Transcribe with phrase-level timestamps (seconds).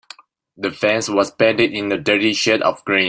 [0.57, 2.99] The fence was painted in a dirty shade of green.